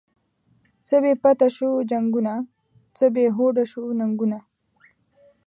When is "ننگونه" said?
3.99-4.39